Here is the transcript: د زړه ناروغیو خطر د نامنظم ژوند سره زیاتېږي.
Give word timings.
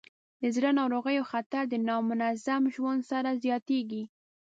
د 0.41 0.43
زړه 0.55 0.69
ناروغیو 0.79 1.27
خطر 1.31 1.63
د 1.69 1.75
نامنظم 1.87 2.63
ژوند 2.75 3.01
سره 3.11 3.29
زیاتېږي. 3.43 4.03